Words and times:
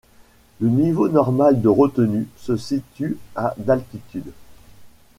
Le 0.59 0.67
niveau 0.67 1.09
normal 1.09 1.61
de 1.61 1.69
retenue 1.69 2.27
se 2.35 2.57
situe 2.57 3.19
à 3.35 3.53
d'altitude. 3.59 4.31